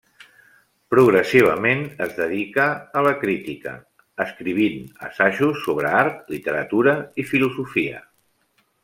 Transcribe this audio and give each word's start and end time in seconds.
Progressivament 0.93 1.83
es 2.05 2.15
dedica 2.21 2.65
a 3.01 3.03
la 3.09 3.13
crítica, 3.23 3.73
escrivint 4.25 4.81
assajos 5.11 5.61
sobre 5.67 5.93
art, 6.03 6.25
literatura 6.37 6.97
i 7.25 7.31
filosofia. 7.35 8.03